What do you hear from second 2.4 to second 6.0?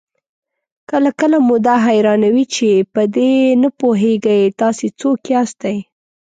چې په دې نه پوهېږئ تاسې څوک ياستئ؟